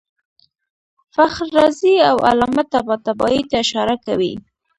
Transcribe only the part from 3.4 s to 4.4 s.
ته اشاره کوي.